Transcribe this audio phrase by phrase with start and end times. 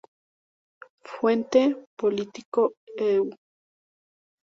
[1.11, 1.61] Fuente:
[1.95, 3.21] Politico.eu